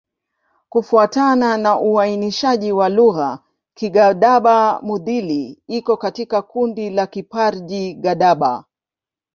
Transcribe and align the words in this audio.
Kufuatana 0.69 1.57
na 1.57 1.79
uainishaji 1.79 2.71
wa 2.71 2.89
lugha, 2.89 3.39
Kigadaba-Mudhili 3.73 5.59
iko 5.67 5.97
katika 5.97 6.41
kundi 6.41 6.89
la 6.89 7.05
Kiparji-Gadaba. 7.07 8.63